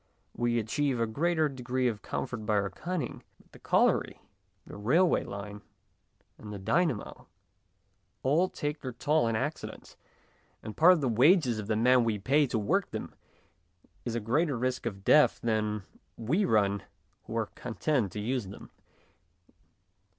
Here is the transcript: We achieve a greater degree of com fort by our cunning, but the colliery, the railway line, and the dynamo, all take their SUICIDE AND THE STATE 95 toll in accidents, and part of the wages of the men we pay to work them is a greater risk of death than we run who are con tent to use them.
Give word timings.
We 0.35 0.57
achieve 0.57 0.99
a 0.99 1.05
greater 1.05 1.47
degree 1.47 1.87
of 1.87 2.01
com 2.01 2.25
fort 2.25 2.43
by 2.47 2.55
our 2.55 2.71
cunning, 2.71 3.21
but 3.39 3.51
the 3.51 3.59
colliery, 3.59 4.19
the 4.65 4.75
railway 4.75 5.23
line, 5.23 5.61
and 6.39 6.51
the 6.51 6.57
dynamo, 6.57 7.27
all 8.23 8.49
take 8.49 8.81
their 8.81 8.93
SUICIDE 8.93 8.95
AND 8.95 8.95
THE 8.95 8.97
STATE 8.97 9.03
95 9.05 9.05
toll 9.05 9.27
in 9.27 9.35
accidents, 9.35 9.97
and 10.63 10.75
part 10.77 10.93
of 10.93 11.01
the 11.01 11.07
wages 11.07 11.59
of 11.59 11.67
the 11.67 11.75
men 11.75 12.03
we 12.03 12.17
pay 12.17 12.47
to 12.47 12.57
work 12.57 12.89
them 12.89 13.13
is 14.03 14.15
a 14.15 14.19
greater 14.19 14.57
risk 14.57 14.87
of 14.87 15.03
death 15.03 15.39
than 15.43 15.83
we 16.17 16.45
run 16.45 16.81
who 17.25 17.37
are 17.37 17.51
con 17.53 17.75
tent 17.75 18.11
to 18.13 18.19
use 18.19 18.47
them. 18.47 18.71